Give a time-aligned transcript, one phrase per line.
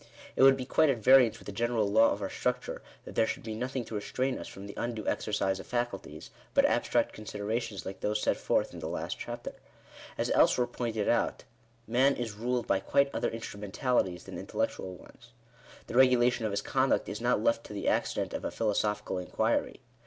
[0.35, 3.27] It would be quite at variance with the general law of our structure, that there
[3.27, 7.85] should be nothing to restrain us from the undue exercise of faculties, but abstract considerations
[7.85, 9.53] like those set forth in the last chapter.
[10.17, 11.43] As elsewhere pointed out
[11.85, 11.91] (p.
[11.91, 15.33] 19), man is ruled by quite other in strumentalities than intellectual ones.
[15.85, 19.81] The regulation of his conduct is not left to the accident of a philosophical inquiry.